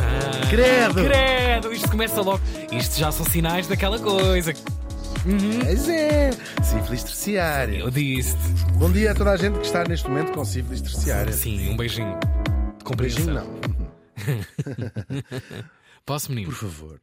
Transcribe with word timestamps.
Ah, 0.00 0.46
Credo. 0.50 1.04
Credo! 1.04 1.72
Isto 1.72 1.90
começa 1.90 2.20
logo. 2.20 2.40
Isto 2.72 2.98
já 2.98 3.10
são 3.12 3.24
sinais 3.26 3.66
daquela 3.66 3.98
coisa. 3.98 4.52
Pois 5.64 5.88
é, 5.88 6.30
sífilis 6.62 7.02
terciária. 7.02 7.78
Eu 7.78 7.90
disse. 7.90 8.36
Bom 8.74 8.90
dia 8.92 9.10
a 9.10 9.14
toda 9.14 9.32
a 9.32 9.36
gente 9.36 9.58
que 9.58 9.66
está 9.66 9.82
neste 9.84 10.08
momento 10.08 10.32
com 10.32 10.44
sífilis 10.44 10.80
terciária. 10.82 11.32
Sim, 11.32 11.70
um 11.70 11.76
beijinho. 11.76 12.18
De 12.18 12.94
Beijinho 12.94 13.26
compreensão. 13.26 13.34
não. 13.34 13.76
Posso, 16.06 16.30
menino? 16.30 16.50
Por 16.52 16.58
favor. 16.58 17.00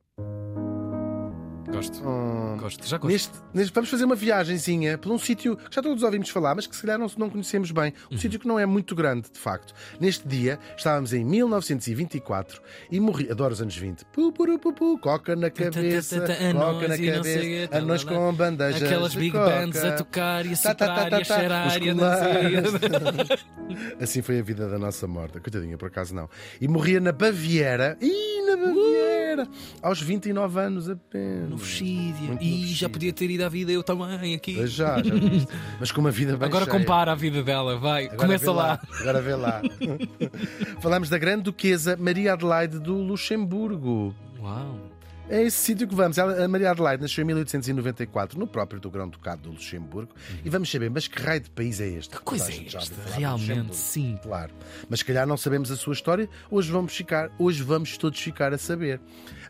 Gosto. 1.74 2.08
Hum, 2.08 2.58
Gosto. 2.60 2.86
Já 2.88 2.98
gosto. 2.98 3.12
Neste, 3.12 3.32
neste- 3.54 3.74
vamos 3.74 3.90
fazer 3.90 4.06
uma 4.06 4.16
viagenzinha 4.16 4.98
por 4.98 5.12
um 5.12 5.18
sítio 5.18 5.58
que 5.58 5.74
já 5.76 5.82
todos 5.82 6.04
ouvimos 6.04 6.30
falar, 6.30 6.54
mas 6.56 6.68
que 6.68 6.76
se 6.76 6.82
calhar 6.84 7.00
não, 7.00 7.08
não 7.18 7.30
conhecemos 7.30 7.72
bem. 7.72 7.94
Um 8.12 8.18
sítio 8.18 8.40
que 8.40 8.48
não 8.48 8.60
é 8.60 8.66
muito 8.66 8.96
grande, 8.96 9.28
de 9.32 9.40
facto. 9.40 9.74
Neste 10.00 10.28
dia, 10.28 10.60
estávamos 10.78 11.14
em 11.14 11.26
1924 11.26 12.62
e 12.92 13.00
morri. 13.00 13.30
Adoro 13.32 13.54
os 13.54 13.62
anos 13.62 13.76
20. 13.76 14.06
Pu, 14.06 14.32
puru, 14.32 14.60
pu, 14.60 14.72
pu, 14.72 14.98
coca 15.00 15.36
na 15.36 15.50
cabeça, 15.50 16.22
ta, 16.22 16.28
ta, 16.28 16.54
coca 16.54 16.88
na 16.88 16.98
cabeça, 16.98 17.40
lá, 17.72 17.86
lá. 17.86 18.06
com 18.06 18.34
bandejas 18.34 18.84
Aquelas 18.84 19.16
big 19.16 19.32
coca. 19.32 19.50
bands 19.50 19.84
a 19.84 19.92
tocar 19.94 20.46
e 20.46 20.54
a 20.54 20.56
soprar 20.56 21.12
e 21.12 21.16
a 21.16 21.24
cheirar 21.24 21.82
e 21.82 21.90
a. 21.90 21.94
Assim 24.04 24.22
foi 24.22 24.40
a 24.40 24.44
vida 24.44 24.68
da 24.70 24.78
nossa 24.78 25.08
morta. 25.08 25.40
Coitadinha, 25.40 25.78
por 25.78 25.88
acaso 25.88 26.14
não. 26.14 26.30
E 26.62 26.68
morria 26.68 27.00
na 27.00 27.12
Baviera. 27.12 27.98
Ih, 28.00 28.42
na 28.46 28.58
Baviera! 28.58 29.23
Aos 29.82 30.02
29 30.02 30.60
anos 30.60 30.90
apenas. 30.90 31.50
No. 31.50 31.58
Muito 31.58 32.44
E 32.44 32.66
já 32.74 32.88
podia 32.90 33.12
ter 33.14 33.30
ido 33.30 33.44
à 33.44 33.50
vida 33.50 33.72
eu 33.72 33.84
também 33.84 34.34
aqui. 34.36 34.56
Pois 34.56 34.72
Já, 34.72 34.98
já. 34.98 35.14
Mas 35.80 35.92
com 35.92 36.02
uma 36.02 36.12
vida 36.12 36.38
bem 36.38 36.48
Agora 36.48 36.66
cheia. 36.66 36.78
compara 36.80 37.12
a 37.12 37.16
vida 37.16 37.44
dela, 37.44 37.78
vai. 37.78 38.06
Agora 38.06 38.18
Começa 38.18 38.46
vê 38.46 38.52
lá. 38.52 38.80
Agora 39.00 39.22
vê 39.22 39.36
lá. 39.36 39.62
Falamos 40.80 41.10
da 41.10 41.18
grande 41.18 41.44
duquesa 41.44 41.98
Maria 41.98 42.34
Adelaide 42.34 42.80
do 42.80 42.96
Luxemburgo. 42.96 44.14
Uau. 44.40 44.93
É 45.30 45.42
esse 45.42 45.58
sítio 45.58 45.88
que 45.88 45.96
vamos. 45.96 46.20
A 46.20 46.48
Maria 46.48 46.72
Adelaide 46.72 47.02
nasceu 47.02 47.22
em 47.22 47.26
1894 47.26 48.38
no 48.38 48.46
próprio 48.46 48.80
do 48.80 48.92
Grão-Ducado 48.92 49.44
do 49.44 49.52
Luxemburgo. 49.52 50.14
E 50.44 50.50
vamos 50.50 50.70
saber, 50.70 50.90
mas 50.90 51.08
que 51.08 51.22
raio 51.22 51.40
de 51.42 51.50
país 51.50 51.80
é 51.80 51.88
este? 51.88 52.18
Que 52.18 52.22
coisa 52.22 52.52
é 52.52 52.66
esta? 52.66 52.94
do 52.94 53.10
Realmente, 53.12 53.76
sim. 53.76 54.20
Claro. 54.22 54.54
Mas 54.90 55.00
se 55.00 55.06
calhar 55.06 55.26
não 55.26 55.38
sabemos 55.38 55.72
a 55.72 55.78
sua 55.78 55.94
história, 55.94 56.30
hoje 56.52 56.72
vamos 56.72 56.96
ficar, 56.96 57.32
hoje 57.40 57.64
vamos 57.64 57.98
todos 57.98 58.20
ficar 58.20 58.54
a 58.54 58.58
saber. 58.58 59.00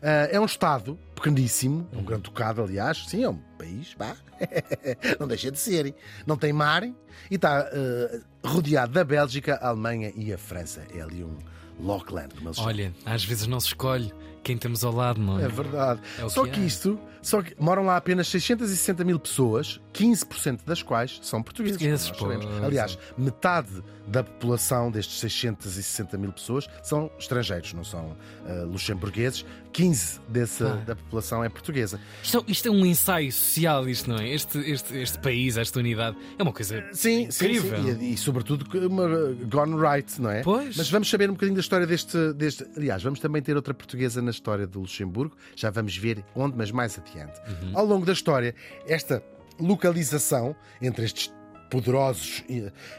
Ah, 0.00 0.28
é 0.30 0.38
um 0.38 0.44
Estado 0.44 0.98
pequeníssimo, 1.14 1.88
um 1.92 2.04
grande 2.04 2.22
ducado, 2.22 2.62
aliás, 2.62 3.06
sim, 3.08 3.24
é 3.24 3.28
um 3.28 3.38
país, 3.58 3.94
pá. 3.94 4.16
não 5.18 5.26
deixa 5.26 5.50
de 5.50 5.58
ser. 5.58 5.86
hein? 5.86 5.94
Não 6.26 6.36
tem 6.36 6.52
mar 6.52 6.84
e 6.84 6.94
está 7.30 7.60
ah, 7.60 8.20
rodeado 8.46 8.92
da 8.92 9.02
Bélgica, 9.02 9.56
a 9.56 9.68
Alemanha 9.68 10.12
e 10.14 10.32
a 10.32 10.38
França. 10.38 10.82
É 10.94 11.00
ali 11.00 11.24
um 11.24 11.36
Lockland. 11.80 12.32
Olha, 12.58 12.94
às 13.04 13.24
vezes 13.24 13.46
não 13.46 13.58
se 13.58 13.68
escolhe 13.68 14.12
quem 14.44 14.56
temos 14.56 14.84
ao 14.84 14.92
lado, 14.94 15.20
não 15.20 15.40
é? 15.40 15.44
É 15.44 15.48
verdade. 15.48 16.00
É 16.18 16.28
só 16.28 16.44
que 16.44 16.50
que, 16.50 16.60
há. 16.60 16.64
isto, 16.64 17.00
só 17.22 17.42
que 17.42 17.54
moram 17.58 17.84
lá 17.86 17.96
apenas 17.96 18.28
660 18.28 19.02
mil 19.04 19.18
pessoas, 19.18 19.80
15% 19.92 20.60
das 20.66 20.82
quais 20.82 21.18
são 21.22 21.42
portugueses. 21.42 22.10
Portugueses, 22.10 22.46
pois. 22.46 22.62
Aliás, 22.64 22.98
metade 23.18 23.82
da 24.06 24.22
população 24.22 24.90
destes 24.90 25.18
660 25.20 26.18
mil 26.18 26.30
pessoas 26.32 26.68
são 26.82 27.10
estrangeiros, 27.18 27.72
não 27.72 27.82
são 27.84 28.14
ah, 28.46 28.64
luxemburgueses. 28.64 29.44
15 29.72 30.20
dessa, 30.28 30.74
Ah. 30.74 30.84
da 30.84 30.94
população 30.94 31.42
é 31.42 31.48
portuguesa. 31.48 31.98
Isto, 32.22 32.44
isto 32.46 32.68
é 32.68 32.70
um 32.70 32.86
ensaio 32.86 33.32
social, 33.32 33.88
isto 33.88 34.08
não 34.08 34.18
é? 34.18 34.28
Este, 34.32 34.56
este, 34.70 34.96
este 34.96 35.18
país, 35.18 35.56
esta 35.56 35.80
unidade, 35.80 36.16
é 36.38 36.42
uma 36.44 36.52
coisa 36.52 36.84
Sim, 36.92 37.28
sim, 37.28 37.46
incrível. 37.46 37.82
sim. 37.82 37.98
E, 38.00 38.12
e, 38.12 38.16
sobretudo 38.16 38.64
uma 38.86 39.08
gone 39.50 39.74
right, 39.76 40.20
não 40.20 40.30
é? 40.30 40.42
Pois. 40.44 40.76
Mas 40.76 40.88
vamos 40.90 41.10
saber 41.10 41.28
um 41.28 41.32
bocadinho 41.32 41.56
da 41.56 41.60
história 41.60 41.88
deste, 41.88 42.32
deste. 42.34 42.64
Aliás, 42.76 43.02
vamos 43.02 43.18
também 43.18 43.42
ter 43.42 43.56
outra 43.56 43.74
portuguesa 43.74 44.22
na 44.22 44.30
história 44.34 44.66
do 44.66 44.80
Luxemburgo. 44.80 45.36
Já 45.56 45.70
vamos 45.70 45.96
ver 45.96 46.24
onde, 46.34 46.56
mas 46.56 46.70
mais 46.70 46.98
adiante. 46.98 47.40
Uhum. 47.48 47.78
Ao 47.78 47.84
longo 47.84 48.04
da 48.04 48.12
história, 48.12 48.54
esta 48.86 49.22
localização 49.58 50.54
entre 50.82 51.04
estes 51.04 51.32
poderosos 51.70 52.44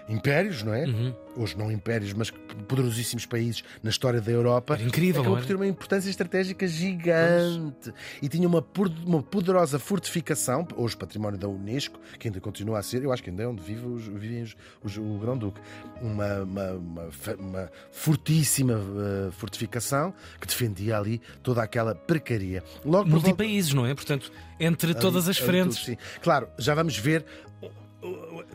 impérios, 0.10 0.64
não 0.64 0.74
é? 0.74 0.86
Uhum. 0.86 1.14
Hoje 1.38 1.58
não 1.58 1.72
impérios, 1.72 2.14
mas 2.14 2.30
poderosíssimos 2.68 3.26
países 3.26 3.64
na 3.84 3.90
história 3.90 4.22
da 4.22 4.32
Europa. 4.32 4.76
Era 4.76 4.84
incrível, 4.84 5.22
Acabou 5.22 5.38
por 5.40 5.46
ter 5.46 5.56
uma 5.56 5.68
importância 5.68 6.10
estratégica 6.10 6.66
gigante. 6.68 7.94
E 8.22 8.30
tinha 8.30 8.48
uma, 8.48 8.66
uma 9.06 9.22
poderosa 9.22 9.78
fortificação, 9.80 10.66
hoje 10.76 10.96
património 10.96 11.38
da 11.38 11.48
Unesco, 11.48 12.00
que 12.20 12.28
ainda 12.28 12.40
continua 12.40 12.80
a 12.80 12.84
ser, 12.84 13.04
eu 13.04 13.12
acho 13.12 13.22
que 13.24 13.30
ainda 13.30 13.44
é 13.44 13.48
onde 13.48 13.62
vive 13.62 13.86
os, 13.86 14.08
vivem 14.08 14.44
os, 14.44 14.56
os- 14.84 14.98
o 14.98 15.18
Grão-Duque. 15.20 15.60
Uma, 16.02 16.44
uma, 16.44 16.72
uma, 16.74 17.10
uma 17.38 17.72
fortíssima 17.92 18.74
eh, 18.74 19.32
fortificação 19.32 20.14
que 20.40 20.48
defendia 20.48 20.98
ali 20.98 21.22
toda 21.44 21.62
aquela 21.62 21.94
precaria. 21.96 22.64
Logo 22.86 23.04
por 23.04 23.12
volta- 23.12 23.28
multipaíses, 23.28 23.74
não 23.74 23.86
é? 23.86 23.94
Portanto, 23.94 24.32
entre 24.60 24.94
todas 24.94 25.28
as 25.28 25.38
Ali 25.38 25.46
frentes. 25.46 25.78
tudo, 25.80 25.86
sim. 25.86 25.98
Claro, 26.22 26.48
já 26.58 26.74
vamos 26.74 26.98
ver. 26.98 27.26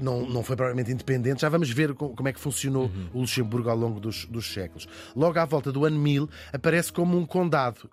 Não, 0.00 0.26
não 0.28 0.42
foi 0.42 0.56
propriamente 0.56 0.90
independente, 0.90 1.42
já 1.42 1.48
vamos 1.48 1.70
ver 1.70 1.92
co- 1.94 2.10
como 2.10 2.28
é 2.28 2.32
que 2.32 2.40
funcionou 2.40 2.84
Uhum. 2.84 3.08
o 3.14 3.20
Luxemburgo 3.20 3.68
ao 3.68 3.76
longo 3.76 4.00
dos, 4.00 4.24
dos 4.26 4.52
séculos. 4.52 4.88
Logo 5.14 5.38
à 5.38 5.44
volta 5.44 5.70
do 5.70 5.84
ano 5.84 5.98
1000, 5.98 6.28
aparece 6.52 6.92
como 6.92 7.18
um 7.18 7.26
condado 7.26 7.88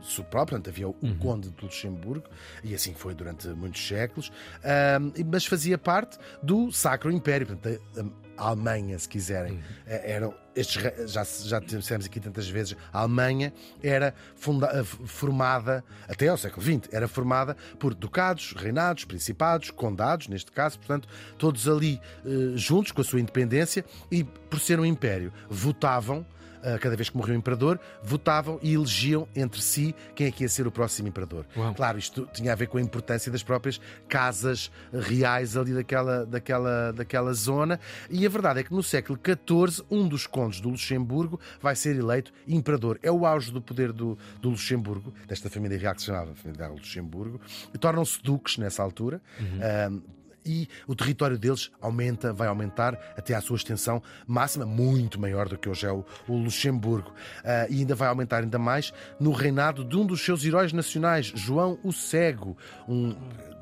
su 0.00 0.22
próprio, 0.24 0.56
portanto 0.58 0.68
havia 0.68 0.88
o 0.88 0.96
Uhum. 1.02 1.16
Conde 1.18 1.50
de 1.50 1.62
Luxemburgo, 1.64 2.24
e 2.64 2.74
assim 2.74 2.94
foi 2.94 3.14
durante 3.14 3.48
muitos 3.48 3.86
séculos, 3.86 4.32
ahm, 4.64 5.10
mas 5.30 5.44
fazia 5.44 5.76
parte 5.78 6.18
do 6.42 6.70
Sacro 6.72 7.10
Império, 7.10 7.46
portanto, 7.46 7.80
a, 7.96 8.00
a 8.00 8.31
Alemanha, 8.48 8.98
se 8.98 9.08
quiserem. 9.08 9.52
Uhum. 9.52 9.60
Eh, 9.86 10.12
Eram 10.12 10.34
estes, 10.54 10.82
já, 11.10 11.24
já 11.24 11.58
dissemos 11.60 12.04
aqui 12.06 12.20
tantas 12.20 12.48
vezes, 12.48 12.76
a 12.92 13.00
Alemanha 13.00 13.52
era 13.82 14.14
funda- 14.36 14.70
eh, 14.74 14.84
formada, 14.84 15.82
até 16.08 16.28
ao 16.28 16.36
século 16.36 16.62
XX, 16.64 16.88
era 16.92 17.08
formada 17.08 17.56
por 17.78 17.94
ducados, 17.94 18.52
reinados, 18.56 19.04
principados, 19.04 19.70
condados, 19.70 20.28
neste 20.28 20.52
caso, 20.52 20.78
portanto, 20.78 21.08
todos 21.38 21.68
ali 21.68 22.00
eh, 22.24 22.28
juntos 22.56 22.92
com 22.92 23.00
a 23.00 23.04
sua 23.04 23.20
independência 23.20 23.84
e, 24.10 24.24
por 24.24 24.60
ser 24.60 24.78
um 24.78 24.84
império, 24.84 25.32
votavam. 25.48 26.26
Eh, 26.62 26.78
Cada 26.78 26.96
vez 26.96 27.08
que 27.10 27.16
morria 27.16 27.34
um 27.34 27.38
imperador, 27.38 27.78
votavam 28.02 28.58
e 28.62 28.74
elegiam 28.74 29.28
entre 29.34 29.60
si 29.60 29.94
quem 30.14 30.26
é 30.26 30.30
que 30.30 30.42
ia 30.44 30.48
ser 30.48 30.66
o 30.66 30.70
próximo 30.70 31.08
imperador. 31.08 31.46
Uau. 31.56 31.74
Claro, 31.74 31.98
isto 31.98 32.28
tinha 32.32 32.52
a 32.52 32.54
ver 32.54 32.66
com 32.66 32.78
a 32.78 32.80
importância 32.80 33.30
das 33.30 33.42
próprias 33.42 33.80
casas 34.08 34.70
reais 34.92 35.56
ali 35.56 35.72
daquela, 35.72 36.24
daquela, 36.26 36.92
daquela 36.92 37.32
zona. 37.32 37.78
E 38.10 38.24
a 38.26 38.28
verdade 38.28 38.60
é 38.60 38.62
que 38.62 38.72
no 38.72 38.82
século 38.82 39.18
XIV, 39.18 39.84
um 39.90 40.06
dos 40.06 40.26
condes 40.26 40.60
do 40.60 40.70
Luxemburgo 40.70 41.40
vai 41.60 41.74
ser 41.76 41.96
eleito 41.96 42.32
imperador. 42.46 42.98
É 43.02 43.10
o 43.10 43.26
auge 43.26 43.52
do 43.52 43.60
poder 43.60 43.92
do, 43.92 44.18
do 44.40 44.50
Luxemburgo, 44.50 45.12
desta 45.26 45.50
família 45.50 45.78
real 45.78 45.94
que 45.94 46.00
se 46.00 46.06
chamava 46.06 46.34
família 46.34 46.68
Luxemburgo. 46.68 47.40
E 47.72 47.78
Tornam-se 47.78 48.22
duques 48.22 48.58
nessa 48.58 48.82
altura. 48.82 49.20
Ahm, 49.40 50.00
e 50.44 50.68
o 50.86 50.94
território 50.94 51.38
deles 51.38 51.70
aumenta, 51.80 52.32
vai 52.32 52.48
aumentar 52.48 52.94
até 53.16 53.34
à 53.34 53.40
sua 53.40 53.56
extensão 53.56 54.02
máxima, 54.26 54.66
muito 54.66 55.20
maior 55.20 55.48
do 55.48 55.56
que 55.56 55.68
hoje 55.68 55.86
é 55.86 55.92
o, 55.92 56.04
o 56.28 56.36
Luxemburgo. 56.36 57.12
Ah, 57.44 57.66
e 57.68 57.80
ainda 57.80 57.94
vai 57.94 58.08
aumentar 58.08 58.38
ainda 58.42 58.58
mais 58.58 58.92
no 59.18 59.32
reinado 59.32 59.84
de 59.84 59.96
um 59.96 60.06
dos 60.06 60.24
seus 60.24 60.44
heróis 60.44 60.72
nacionais, 60.72 61.32
João 61.34 61.78
o 61.82 61.92
Cego. 61.92 62.56
Um, 62.88 63.14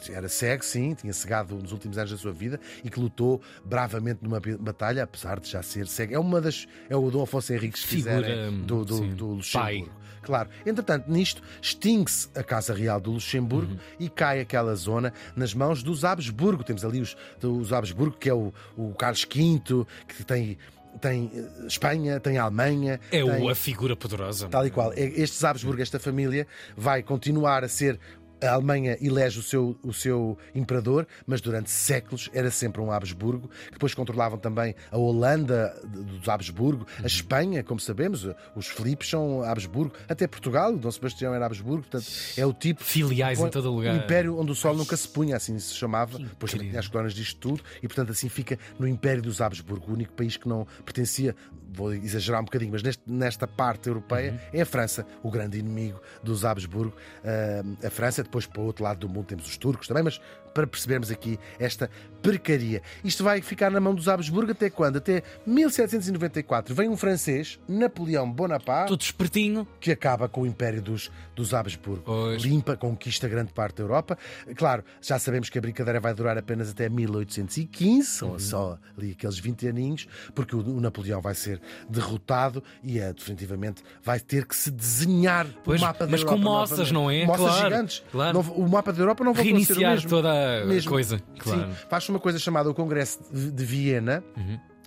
era 0.08 0.28
cego, 0.28 0.64
sim, 0.64 0.94
tinha 0.94 1.12
cegado 1.12 1.54
nos 1.56 1.72
últimos 1.72 1.98
anos 1.98 2.10
da 2.10 2.16
sua 2.16 2.32
vida 2.32 2.58
e 2.82 2.88
que 2.88 2.98
lutou 2.98 3.42
bravamente 3.62 4.20
numa 4.22 4.40
batalha, 4.58 5.02
apesar 5.02 5.38
de 5.38 5.50
já 5.50 5.62
ser 5.62 5.86
cego. 5.86 6.14
É 6.14 6.18
uma 6.18 6.40
das. 6.40 6.66
É 6.88 6.96
o 6.96 7.10
Dom 7.10 7.22
Afonso 7.22 7.52
Henriques, 7.52 7.82
se 7.82 7.88
Figura, 7.88 8.22
quiserem, 8.22 8.62
do, 8.62 8.84
do, 8.84 8.96
sim, 8.96 9.14
do 9.14 9.38
pai. 9.52 9.86
Claro. 10.22 10.48
Entretanto, 10.64 11.10
nisto, 11.10 11.42
extingue-se 11.60 12.28
a 12.34 12.42
Casa 12.42 12.74
Real 12.74 13.00
do 13.00 13.12
Luxemburgo 13.12 13.76
e 13.98 14.08
cai 14.08 14.40
aquela 14.40 14.74
zona 14.74 15.12
nas 15.34 15.54
mãos 15.54 15.82
dos 15.82 16.04
Habsburgo. 16.04 16.62
Temos 16.64 16.84
ali 16.84 17.00
os, 17.00 17.16
os 17.42 17.72
Habsburgo, 17.72 18.16
que 18.16 18.28
é 18.28 18.34
o, 18.34 18.52
o 18.76 18.94
Carlos 18.94 19.24
V, 19.24 19.86
que 20.06 20.24
tem, 20.24 20.58
tem 21.00 21.30
eh, 21.34 21.66
Espanha, 21.66 22.20
tem 22.20 22.38
Alemanha. 22.38 23.00
É 23.10 23.22
tem... 23.22 23.50
a 23.50 23.54
figura 23.54 23.96
poderosa. 23.96 24.48
Tal 24.48 24.66
e 24.66 24.70
qual. 24.70 24.92
É- 24.92 25.00
Estes 25.00 25.42
Habsburgo, 25.44 25.80
esta 25.82 25.98
família, 25.98 26.46
vai 26.76 27.02
continuar 27.02 27.64
a 27.64 27.68
ser. 27.68 27.98
A 28.42 28.52
Alemanha 28.52 28.96
elege 29.00 29.38
o 29.38 29.42
seu, 29.42 29.76
o 29.82 29.92
seu 29.92 30.36
imperador, 30.54 31.06
mas 31.26 31.40
durante 31.40 31.70
séculos 31.70 32.30
era 32.32 32.50
sempre 32.50 32.80
um 32.80 32.90
Habsburgo, 32.90 33.48
que 33.66 33.72
depois 33.72 33.94
controlavam 33.94 34.38
também 34.38 34.74
a 34.90 34.96
Holanda 34.98 35.74
dos 35.84 36.28
Habsburgo, 36.28 36.86
a 37.02 37.06
Espanha, 37.06 37.62
como 37.62 37.78
sabemos, 37.80 38.26
os 38.54 38.66
Filipes 38.66 39.08
são 39.10 39.42
Habsburgo, 39.42 39.92
até 40.08 40.26
Portugal, 40.26 40.76
Dom 40.76 40.90
Sebastião 40.90 41.34
era 41.34 41.46
Habsburgo, 41.46 41.82
portanto 41.82 42.06
é 42.36 42.44
o 42.46 42.52
tipo. 42.52 42.82
Filiais 42.82 43.40
em 43.40 43.48
todo 43.48 43.70
lugar. 43.72 43.94
O 43.94 43.98
império 43.98 44.38
onde 44.38 44.52
o 44.52 44.54
sol 44.54 44.74
nunca 44.74 44.96
se 44.96 45.06
punha, 45.08 45.36
assim 45.36 45.58
se 45.58 45.74
chamava, 45.74 46.18
depois 46.18 46.52
também 46.52 46.68
tinha 46.68 46.80
as 46.80 46.88
colónias 46.88 47.14
disto 47.14 47.38
tudo, 47.38 47.62
e 47.82 47.86
portanto 47.88 48.10
assim 48.12 48.28
fica 48.28 48.58
no 48.78 48.86
Império 48.88 49.22
dos 49.22 49.40
Habsburgo, 49.40 49.90
o 49.90 49.94
único 49.94 50.12
país 50.14 50.36
que 50.36 50.48
não 50.48 50.66
pertencia, 50.84 51.34
vou 51.72 51.92
exagerar 51.94 52.40
um 52.40 52.44
bocadinho, 52.44 52.72
mas 52.72 52.82
neste- 52.82 53.02
nesta 53.06 53.46
parte 53.46 53.88
europeia 53.88 54.32
Uhum. 54.32 54.38
é 54.52 54.62
a 54.62 54.66
França, 54.66 55.06
o 55.22 55.30
grande 55.30 55.58
inimigo 55.58 56.00
dos 56.22 56.44
Habsburgo. 56.44 56.94
Ah, 57.24 57.86
a 57.86 57.90
França, 57.90 58.24
depois 58.30 58.46
para 58.46 58.62
o 58.62 58.64
outro 58.64 58.84
lado 58.84 59.00
do 59.00 59.08
mundo 59.08 59.26
temos 59.26 59.46
os 59.46 59.56
turcos 59.56 59.88
também, 59.88 60.04
mas 60.04 60.20
para 60.54 60.66
percebermos 60.66 61.10
aqui 61.10 61.38
esta 61.58 61.88
precaria. 62.22 62.82
Isto 63.02 63.24
vai 63.24 63.40
ficar 63.40 63.70
na 63.70 63.80
mão 63.80 63.94
dos 63.94 64.06
Habsburgo 64.08 64.52
até 64.52 64.68
quando? 64.68 64.96
Até 64.98 65.22
1794. 65.46 66.74
Vem 66.74 66.88
um 66.88 66.96
francês, 66.96 67.58
Napoleão 67.68 68.30
Bonaparte, 68.30 68.88
Tudo 68.88 69.00
espertinho. 69.02 69.66
que 69.80 69.90
acaba 69.90 70.28
com 70.28 70.42
o 70.42 70.46
império 70.46 70.82
dos, 70.82 71.10
dos 71.34 71.54
Habsburgo. 71.54 72.02
Pois. 72.04 72.42
Limpa, 72.42 72.76
conquista 72.76 73.26
grande 73.28 73.52
parte 73.52 73.76
da 73.76 73.84
Europa. 73.84 74.18
Claro, 74.56 74.84
já 75.00 75.18
sabemos 75.18 75.48
que 75.48 75.58
a 75.58 75.60
brincadeira 75.62 75.98
vai 76.00 76.12
durar 76.14 76.36
apenas 76.36 76.70
até 76.70 76.88
1815, 76.88 78.04
são 78.06 78.30
Uhum. 78.30 78.38
só 78.38 78.78
ali 78.96 79.12
aqueles 79.12 79.38
20 79.38 79.68
aninhos, 79.68 80.06
porque 80.34 80.54
o, 80.54 80.60
o 80.60 80.80
Napoleão 80.80 81.20
vai 81.20 81.34
ser 81.34 81.60
derrotado 81.88 82.62
e 82.82 82.98
é, 82.98 83.12
definitivamente 83.12 83.82
vai 84.02 84.20
ter 84.20 84.46
que 84.46 84.54
se 84.54 84.70
desenhar 84.70 85.46
Pois, 85.64 85.80
o 85.80 85.84
mapa 85.84 86.04
da 86.04 86.10
mas 86.10 86.22
com 86.22 86.30
Europa. 86.34 86.44
moças, 86.50 86.90
novamente. 86.92 87.26
não 87.26 87.34
é? 87.34 87.38
Moças 87.38 87.54
Claro, 87.56 87.64
gigantes. 87.70 88.02
claro. 88.12 88.42
Não- 88.42 88.52
o 88.52 88.68
mapa 88.68 88.92
da 88.92 89.00
Europa 89.02 89.24
não 89.24 89.32
vai 89.34 89.44
ser 89.64 89.76
o 89.76 89.80
mesmo. 89.80 90.08
toda 90.10 90.30
a 90.30 90.34
Mesmo. 90.66 90.90
coisa. 90.90 91.20
Claro. 91.38 91.62
Sim, 91.62 91.74
faz 91.88 92.08
uma 92.08 92.18
coisa 92.18 92.38
chamada 92.38 92.70
o 92.70 92.74
Congresso 92.74 93.20
de 93.32 93.50
de 93.50 93.64
Viena. 93.64 94.22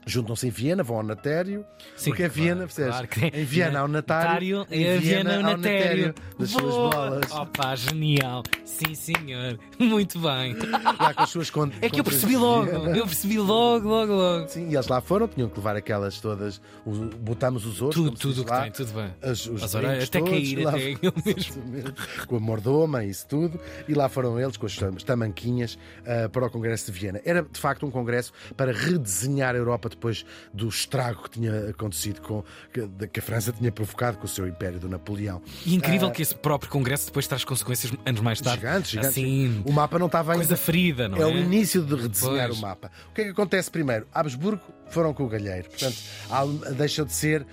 Juntam-se 0.05 0.47
em 0.47 0.50
Viena, 0.50 0.83
vão 0.83 0.97
ao 0.97 1.03
natério. 1.03 1.65
Sim, 1.95 2.09
porque 2.11 2.23
é 2.23 2.29
claro, 2.29 2.41
Viena, 2.44 2.59
percebes? 2.61 2.91
claro 2.91 3.07
que 3.07 3.25
é. 3.25 3.41
Em 3.41 3.45
Viena 3.45 3.79
ao 3.79 3.88
natário. 3.88 4.65
Em 4.69 4.83
é 4.83 4.97
Viena 4.97 5.35
ao 5.38 5.41
natério. 5.57 6.13
Das 6.38 6.50
suas 6.50 6.63
Boa! 6.73 6.89
bolas. 6.89 7.31
Opa, 7.31 7.75
genial. 7.75 8.44
Sim, 8.65 8.94
senhor. 8.95 9.57
Muito 9.79 10.19
bem. 10.19 10.55
Lá 11.00 11.13
com 11.13 11.21
as 11.23 11.29
suas 11.29 11.50
con- 11.50 11.69
É 11.81 11.89
que 11.89 12.00
eu 12.00 12.03
contas 12.03 12.13
percebi 12.21 12.38
logo. 12.38 12.69
Eu 12.69 13.05
percebi 13.05 13.39
logo, 13.39 13.88
logo, 13.88 14.13
logo. 14.13 14.47
Sim, 14.47 14.69
e 14.69 14.75
eles 14.75 14.88
lá 14.88 15.00
foram, 15.01 15.27
tinham 15.27 15.47
que 15.50 15.57
levar 15.57 15.75
aquelas 15.75 16.19
todas. 16.19 16.61
o- 16.85 16.91
Botamos 17.23 17.65
os 17.65 17.81
outros. 17.81 18.03
Tudo, 18.03 18.17
tudo 18.17 18.41
o 18.41 18.45
que 18.45 18.51
lá, 18.51 18.61
tem, 18.63 18.71
tudo 18.71 18.91
bem. 18.94 19.13
As, 19.21 19.45
os 19.45 19.63
As 19.63 19.75
orelhas, 19.75 20.03
até 20.09 20.19
todos, 20.19 20.33
cair, 20.33 20.67
até 20.67 20.91
eu 21.01 21.13
mesmo. 21.25 21.63
Com 22.27 22.35
a 22.35 22.39
mordoma 22.39 23.03
e 23.05 23.09
isso 23.09 23.25
tudo, 23.27 23.59
e 23.88 23.94
lá 23.94 24.09
foram 24.09 24.39
eles 24.39 24.57
com 24.57 24.65
as 24.65 24.75
tam- 24.75 24.94
tamanquinhas 24.95 25.77
ah, 26.05 26.27
para 26.29 26.45
o 26.45 26.50
Congresso 26.50 26.91
de 26.91 27.00
Viena. 27.00 27.21
Era 27.23 27.41
de 27.44 27.59
facto 27.59 27.85
um 27.85 27.91
congresso 27.91 28.31
para 28.57 28.71
redesenhar 28.71 29.55
a 29.55 29.57
Europa 29.57 29.89
depois 29.95 30.25
do 30.53 30.67
estrago 30.67 31.23
que 31.23 31.29
tinha 31.31 31.69
acontecido 31.69 32.21
com 32.21 32.43
que, 32.73 33.07
que 33.07 33.19
a 33.19 33.23
França 33.23 33.51
tinha 33.51 33.71
provocado 33.71 34.17
com 34.17 34.25
o 34.25 34.29
seu 34.29 34.47
império 34.47 34.79
do 34.79 34.89
Napoleão. 34.89 35.41
E 35.65 35.73
incrível 35.75 36.09
que 36.11 36.21
esse 36.21 36.35
próprio 36.35 36.69
congresso 36.71 37.05
depois 37.07 37.27
traz 37.27 37.43
consequências 37.43 37.91
anos 38.05 38.21
mais 38.21 38.39
tarde. 38.41 38.61
Gigantes, 38.61 38.91
gigantes. 38.91 39.09
Assim, 39.11 39.63
O 39.65 39.71
mapa 39.71 39.97
não 39.99 40.07
estava 40.07 40.33
ainda. 40.33 40.45
coisa 40.45 40.57
ferida, 40.57 41.07
não 41.07 41.17
É 41.17 41.21
é? 41.21 41.25
o 41.25 41.37
início 41.37 41.81
de 41.83 41.95
redesenhar 41.95 42.47
Pois. 42.47 42.59
o 42.59 42.61
mapa. 42.61 42.91
O 43.09 43.13
que 43.13 43.21
é 43.21 43.23
que 43.25 43.29
acontece 43.31 43.69
primeiro? 43.71 44.07
Habsburgo 44.13 44.61
foram 44.89 45.13
com 45.13 45.23
o 45.23 45.29
galheiro. 45.29 45.69
Portanto, 45.69 45.95
deixa 46.75 47.03
de 47.03 47.11
ser 47.13 47.45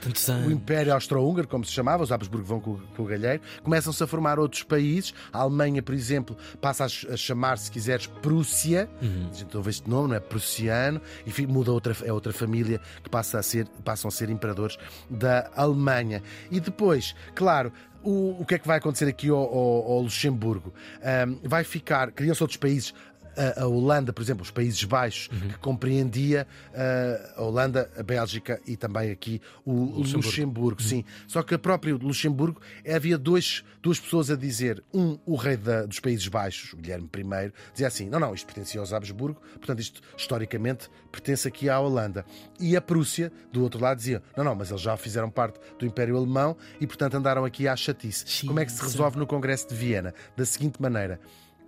o 0.47 0.51
Império 0.51 0.93
Austro-Húngaro, 0.93 1.49
como 1.49 1.65
se 1.65 1.73
chamava, 1.73 2.03
os 2.03 2.13
Habsburgo 2.13 2.47
vão 2.47 2.61
com, 2.61 2.77
com 2.97 3.03
o 3.03 3.07
galheiro. 3.07 3.41
Começam-se 3.63 4.03
a 4.03 4.07
formar 4.07 4.39
outros 4.39 4.63
países. 4.63 5.15
A 5.33 5.39
Alemanha, 5.39 5.83
por 5.83 5.95
exemplo, 5.95 6.37
passa 6.61 6.85
a, 6.85 6.89
ch- 6.89 7.07
a 7.11 7.17
chamar, 7.17 7.57
se 7.59 7.71
quiseres, 7.71 8.07
Prússia. 8.07 8.89
Uhum. 9.01 9.29
A 9.33 9.37
gente 9.37 9.57
ouve 9.57 9.71
este 9.71 9.89
nome, 9.89 10.09
não 10.11 10.17
é? 10.17 10.21
Prussiano. 10.21 11.01
E 11.27 11.47
muda 11.47 11.73
outra, 11.73 11.97
é 12.05 12.13
outra 12.13 12.30
família 12.33 12.81
que 13.03 13.11
passa 13.11 13.39
a 13.39 13.43
ser, 13.43 13.67
passam 13.85 14.09
a 14.09 14.13
ser 14.13 14.31
imperadores 14.31 14.77
da 15.09 15.51
Alemanha. 15.55 16.23
E 16.51 16.61
depois, 16.61 17.15
claro. 17.35 17.73
O, 18.03 18.41
o 18.41 18.47
que 18.47 18.55
é 18.55 18.59
que 18.59 18.67
vai 18.67 18.79
acontecer 18.79 19.07
aqui 19.07 19.29
ao, 19.29 19.37
ao- 19.37 19.93
ao 19.93 20.01
Luxemburgo? 20.01 20.73
Ahm, 21.03 21.37
vai 21.45 21.63
ficar, 21.65 22.11
criam-se 22.13 22.43
outros 22.43 22.57
países, 22.57 22.95
a, 23.37 23.63
a 23.63 23.67
Holanda, 23.67 24.13
por 24.13 24.23
exemplo, 24.23 24.43
os 24.43 24.51
Países 24.51 24.83
Baixos, 24.85 25.29
Uhum. 25.33 25.49
que 25.49 25.59
compreendia 25.59 26.47
ah, 26.75 27.35
a 27.37 27.43
Holanda, 27.43 27.91
a 27.97 28.03
Bélgica 28.03 28.61
e 28.67 28.77
também 28.77 29.11
aqui 29.11 29.41
o 29.65 29.73
Luxemburgo. 29.99 30.17
Luxemburgo. 30.27 30.83
sim. 30.83 31.05
Só 31.27 31.43
que 31.43 31.55
a 31.55 31.59
própria 31.59 31.95
Luxemburgo 31.95 32.61
havia 32.89 33.17
dois, 33.19 33.65
duas 33.83 33.99
pessoas 34.01 34.31
a 34.31 34.37
dizer: 34.37 34.83
um, 34.93 35.19
o 35.27 35.37
rei 35.37 35.57
da- 35.57 35.87
dos 35.87 36.01
Países 36.01 36.27
Baixos, 36.29 36.73
o 36.73 36.77
Guilherme 36.77 37.09
I, 37.15 37.53
dizia 37.73 37.87
assim: 37.87 38.09
não, 38.09 38.19
não, 38.21 38.35
isto 38.35 38.47
pertencia 38.47 38.81
aos 38.81 38.93
Habsburgo, 38.93 39.41
portanto, 39.59 39.81
isto 39.81 40.01
historicamente 40.17 40.89
pertence 41.11 41.47
aqui 41.49 41.69
à 41.69 41.79
Holanda. 41.81 42.25
E 42.59 42.77
a 42.77 42.81
Prússia, 42.81 43.33
do 43.53 43.63
outro 43.63 43.81
lado, 43.81 43.99
dizia: 43.99 44.23
não, 44.37 44.45
não, 44.45 44.55
mas 44.55 44.71
eles 44.71 44.83
já 44.83 44.97
fizeram 44.97 45.31
parte 45.31 45.59
do 45.79 45.87
Império 45.87 46.17
Alemão 46.17 46.57
e, 46.81 46.87
portanto, 46.87 47.15
andaram 47.15 47.45
aqui 47.45 47.67
à 47.69 47.75
chatice. 47.77 48.47
Como 48.47 48.59
é 48.61 48.65
que 48.65 48.73
se 48.73 48.83
resolve 48.83 49.19
no 49.19 49.27
Congresso 49.27 49.69
de 49.69 49.75
Viena? 49.75 50.15
Da 50.37 50.45
seguinte 50.45 50.81
maneira 50.81 51.21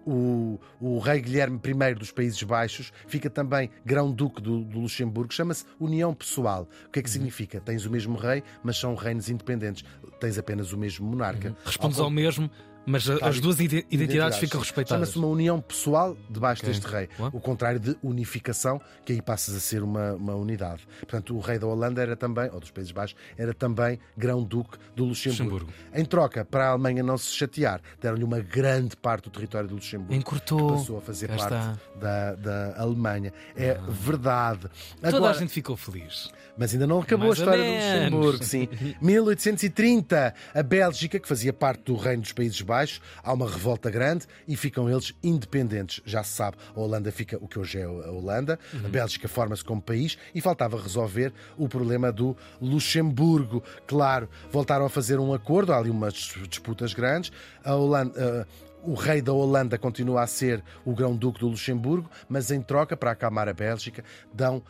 o, 0.07 0.61
o 0.81 0.99
rei 0.99 1.21
Guilherme 1.21 1.61
I 1.65 1.95
dos 1.95 2.11
Países 2.11 2.43
Baixos 2.43 2.93
fica 3.07 3.31
também 3.31 3.71
grão-duque 3.85 4.41
do, 4.41 4.65
do 4.65 4.81
Luxemburgo, 4.81 5.33
chama-se 5.33 5.65
União 5.79 6.15
Pessoal. 6.15 6.69
O 6.87 6.91
que 6.91 7.01
é 7.01 7.03
que 7.03 7.11
significa? 7.11 7.61
Tens 7.61 7.87
o 7.87 7.91
mesmo 7.91 8.17
rei, 8.17 8.43
mas 8.63 8.77
são 8.79 8.95
reinos 8.95 9.29
independentes. 9.29 9.85
Tens 10.21 10.39
apenas 10.39 10.73
o 10.73 10.79
mesmo 10.79 11.07
monarca. 11.07 11.57
Respondes 11.65 11.99
Ao 11.99 12.05
ao 12.05 12.11
mesmo, 12.11 12.51
mas 12.87 13.09
a- 13.09 13.19
as 13.29 13.41
duas 13.41 13.61
ide- 13.61 13.87
identidades 13.91 14.39
ficam 14.39 14.61
respeitadas. 14.61 15.09
Chama-se 15.11 15.19
uma 15.19 15.29
união 15.29 15.61
pessoal 15.61 16.17
debaixo 16.31 16.63
Ok. 16.63 16.73
deste 16.75 16.87
rei. 16.91 17.09
O 17.33 17.41
contrário 17.41 17.79
de 17.81 17.97
unificação, 18.03 18.81
que 19.05 19.13
aí 19.13 19.23
passas 19.23 19.55
a 19.55 19.61
ser 19.61 19.83
uma, 19.83 20.13
uma 20.15 20.35
unidade. 20.35 20.87
Portanto, 21.01 21.35
o 21.37 21.41
rei 21.41 21.59
da 21.59 21.67
Holanda 21.67 22.01
era 22.03 22.17
também, 22.17 22.51
ou 22.53 22.61
dos 22.61 22.71
Países 22.71 22.93
Baixos, 22.93 23.17
era 23.39 23.53
também 23.55 23.99
grão-duque 24.17 24.77
do 24.97 25.05
Luxemburgo. 25.05 25.43
Luxemburgo. 25.67 25.73
Em 25.95 26.05
troca, 26.05 26.45
para 26.45 26.67
a 26.67 26.71
Alemanha 26.71 27.03
não 27.03 27.17
se 27.19 27.31
chatear, 27.35 27.81
deram-lhe 28.01 28.25
uma 28.25 28.41
grande 28.41 28.97
parte 28.97 29.25
do 29.25 29.31
território 29.31 29.69
do 29.69 29.75
Luxemburgo. 29.77 30.15
Encurtou. 30.15 30.67
que 30.73 30.73
passou 30.79 30.99
a 30.99 31.01
fazer 31.01 31.29
Cá 31.29 31.37
parte 31.37 31.81
da, 31.99 32.35
da 32.35 32.75
Alemanha. 32.81 33.33
É 33.57 33.79
verdade. 33.89 34.69
Toda 35.01 35.17
Agora, 35.17 35.35
a 35.37 35.39
gente 35.39 35.53
ficou 35.53 35.77
feliz. 35.77 36.31
mas 36.57 36.73
ainda 36.73 36.87
não 36.87 37.01
acabou 37.01 37.29
Mais 37.29 37.41
a 37.41 37.43
história 37.43 37.65
do. 38.11 38.17
Luxemburgo, 38.17 38.45
sim. 38.45 38.69
1830, 39.01 40.35
a 40.55 40.63
Bélgica, 40.63 41.19
que 41.19 41.29
fazia 41.29 41.53
parte 41.53 41.83
do 41.85 41.97
Reino 41.97 42.23
dos 42.23 42.33
Países 42.33 42.61
Baixos, 42.61 42.72
há 43.23 43.33
uma 43.33 43.49
revolta 43.49 43.91
grande 43.91 44.27
e 44.47 44.57
ficam 44.57 44.89
eles 44.89 45.15
independentes. 45.23 46.03
Já 46.05 46.23
se 46.23 46.33
sabe, 46.33 46.57
a 46.75 46.81
Holanda 46.81 47.11
fica 47.13 47.39
o 47.41 47.49
que 47.49 47.59
hoje 47.59 47.79
é 47.79 47.85
a 47.85 48.11
Holanda, 48.11 48.59
a 48.85 48.89
Bélgica 48.89 49.29
forma-se 49.29 49.65
como 49.65 49.81
país 49.81 50.19
e 50.35 50.41
faltava 50.41 50.81
resolver 50.81 51.33
o 51.57 51.69
problema 51.69 52.11
do 52.11 52.37
Luxemburgo. 52.61 53.63
Claro, 53.87 54.29
voltaram 54.51 54.85
a 54.85 54.89
fazer 54.89 55.19
um 55.19 55.33
acordo, 55.33 55.73
há 55.73 55.79
ali 55.79 55.91
umas 55.91 56.15
disputas 56.49 56.95
grandes. 56.95 57.33
A 57.65 57.75
Holanda. 57.75 58.47
ah, 58.49 58.73
o 58.85 58.95
rei 58.95 59.23
da 59.23 59.33
Holanda 59.33 59.79
continua 59.79 60.23
a 60.23 60.27
ser 60.27 60.63
o 60.85 60.95
grão-duque 60.95 61.41
do 61.41 61.49
Luxemburgo, 61.49 62.11
mas 62.29 62.51
em 62.51 62.61
troca, 62.61 62.97
para 62.97 63.13
acalmar 63.13 63.49
a 63.49 63.53
Bélgica, 63.53 64.05
dão 64.35 64.63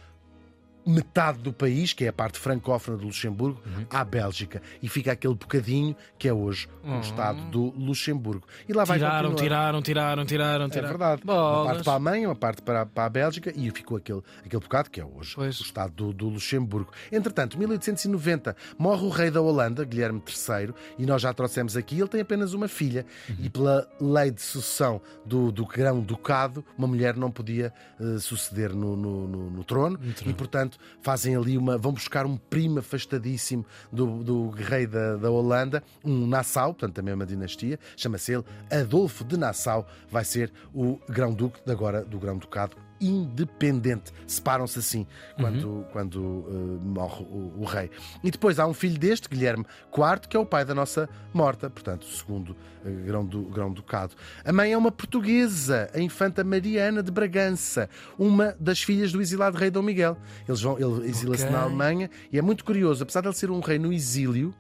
metade 0.85 1.39
do 1.39 1.53
país, 1.53 1.93
que 1.93 2.05
é 2.05 2.09
a 2.09 2.13
parte 2.13 2.39
francófona 2.39 2.97
do 2.97 3.05
Luxemburgo, 3.07 3.61
Uhum. 3.65 3.87
à 3.91 4.05
Bélgica. 4.05 4.61
E 4.83 4.89
fica 4.89 5.13
aquele 5.13 5.35
bocadinho 5.35 5.95
que 6.19 6.27
é 6.29 6.33
hoje 6.33 6.69
o 6.85 7.01
Estado 7.01 7.41
do 7.51 7.71
Luxemburgo. 7.77 8.47
E 8.69 8.73
lá 8.73 8.85
vai 8.85 8.99
Uhum. 8.99 9.05
Tiraram, 9.05 9.29
continuar. 9.31 9.43
tiraram, 9.49 9.83
tiraram, 9.83 10.25
tiraram, 10.27 10.65
É 10.67 10.69
tiraram. 10.69 10.89
verdade. 10.89 11.23
Uma 11.25 11.35
Bolas. 11.35 11.67
parte 11.67 11.85
para 11.85 11.93
a 11.93 11.95
Alemanha, 11.97 12.29
uma 12.29 12.37
parte 12.37 12.63
para, 12.63 12.87
para 12.87 13.05
a 13.05 13.09
Bélgica 13.09 13.53
e 13.55 13.71
ficou 13.71 13.97
aquele, 13.97 14.23
aquele 14.45 14.63
bocado 14.63 14.91
que 14.91 15.01
é 15.01 15.05
hoje 15.05 15.35
Pois. 15.35 15.61
o 15.61 15.63
Estado 15.63 15.93
do, 15.93 16.13
do 16.13 16.29
Luxemburgo. 16.29 16.91
Entretanto, 17.11 17.57
1890 17.59 18.57
morre 18.79 19.05
o 19.05 19.09
rei 19.09 19.31
da 19.31 19.41
Holanda, 19.41 19.85
Guilherme 19.85 20.21
III, 20.27 20.75
e 20.99 21.07
nós 21.07 21.23
já 21.23 21.33
trouxemos 21.33 21.77
aqui, 21.77 21.99
ele 21.99 22.09
tem 22.09 22.21
apenas 22.21 22.53
uma 22.55 22.69
filha. 22.69 23.07
Uhum. 23.29 23.37
E 23.41 23.51
pela 23.51 23.89
lei 24.01 24.31
de 24.31 24.43
sucessão 24.43 25.01
do, 25.25 25.53
do 25.53 25.65
grão-ducado, 25.67 26.65
uma 26.77 26.87
mulher 26.89 27.17
não 27.17 27.31
podia 27.31 27.73
eh, 28.01 28.19
suceder 28.19 28.75
no, 28.75 28.97
no- 28.97 29.29
no- 29.29 29.51
no 29.51 29.65
trono, 29.65 29.99
e 30.27 30.33
portanto 30.33 30.72
fazem 31.01 31.37
ali 31.37 31.57
uma. 31.57 31.77
vão 31.79 31.93
buscar 31.93 32.27
um 32.27 32.37
primo 32.37 32.79
afastadíssimo 32.79 33.65
do, 33.91 34.23
do 34.23 34.51
rei 34.51 34.87
da, 34.87 35.17
da 35.17 35.31
Holanda, 35.31 35.83
um 36.05 36.27
Nassau, 36.27 36.75
portanto 36.75 36.97
da 36.97 37.03
mesma 37.03 37.27
dinastia, 37.27 37.79
chama-se 37.97 38.33
ele 38.33 38.45
Adolfo 38.71 39.25
de 39.25 39.37
Nassau, 39.37 39.87
vai 40.11 40.25
ser 40.25 40.53
o 40.75 40.99
grão-duque 41.09 41.61
agora 41.71 42.05
do 42.05 42.19
grão-ducado 42.19 42.77
independente. 43.07 44.13
Separam-se 44.27 44.79
assim 44.79 45.07
quando, 45.37 45.87
quando 45.93 46.45
eh, 46.49 46.85
morre 46.87 47.25
o, 47.25 47.61
o 47.61 47.65
rei. 47.65 47.91
E 48.23 48.31
depois 48.31 48.59
há 48.59 48.67
um 48.67 48.75
filho 48.75 48.99
deste, 48.99 49.29
Guilherme 49.29 49.65
IV, 49.93 50.29
que 50.29 50.37
é 50.37 50.41
o 50.41 50.47
pai 50.47 50.65
da 50.65 50.75
nossa 50.75 51.09
morta, 51.35 51.69
portanto, 51.71 52.03
o 52.03 52.07
segundo 52.13 52.57
eh, 52.85 52.91
grão-du- 53.07 53.45
grão-ducado. 53.45 54.15
a 54.45 54.53
mãe 54.53 54.73
é 54.73 54.77
uma 54.79 54.93
portuguesa, 54.93 55.91
a 55.95 56.01
infanta 56.01 56.43
Mariana 56.45 57.03
de 57.03 57.11
Bragança, 57.11 57.89
uma 58.19 58.55
das 58.59 58.83
filhas 58.83 59.13
do 59.13 59.21
exilado 59.21 59.57
rei 59.57 59.71
Dom 59.71 59.83
Miguel. 59.83 60.17
Eles 60.49 60.61
vão, 60.61 60.79
ele 60.79 61.09
exila-se 61.09 61.45
Ok. 61.45 61.55
na 61.57 61.63
Alemanha 61.63 62.11
e 62.31 62.39
é 62.39 62.43
muito 62.43 62.65
curioso, 62.65 63.03
apesar 63.03 63.21
de 63.21 63.29
ele 63.29 63.35
ser 63.37 63.51
um 63.51 63.61
rei 63.61 63.79
no 63.79 63.93
exílio, 63.93 64.55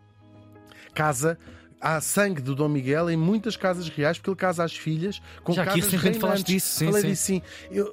casa. 0.95 1.39
Há 1.85 2.01
sangue 2.01 2.41
do 2.41 2.55
Dom 2.55 2.69
Miguel 2.69 3.11
em 3.11 3.17
muitas 3.17 3.57
casas 3.57 3.89
reais, 3.89 4.17
porque 4.17 4.31
ele 4.31 4.37
casa 4.37 4.63
as 4.63 4.73
filhas 4.77 5.21
com 5.43 5.53
Já 5.53 5.63
aqui 5.65 5.81
casas 5.81 5.87
recentemente 5.93 6.19
falaste 6.21 6.47
disso, 6.47 6.79
sim, 6.79 6.87
Falei 6.87 7.03
sim. 7.03 7.09
disso, 7.09 7.23
sim. 7.25 7.43
Eu, 7.73 7.93